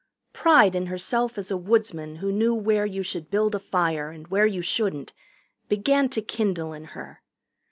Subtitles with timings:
[0.33, 4.27] Pride in herself as a woodsman who knew where you should build a fire and
[4.29, 5.13] where you shouldn't
[5.69, 7.21] began to kindle in her.